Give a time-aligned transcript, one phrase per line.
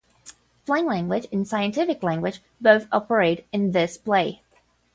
[0.65, 4.41] "Plain language" and "scientific language" both operate in this play.